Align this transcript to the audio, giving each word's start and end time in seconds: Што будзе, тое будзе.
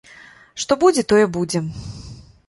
Што 0.61 0.77
будзе, 0.83 1.03
тое 1.13 1.25
будзе. 1.35 1.59